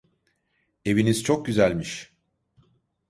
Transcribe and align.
Eviniz 0.85 1.23
çok 1.23 1.45
güzelmiş. 1.45 2.13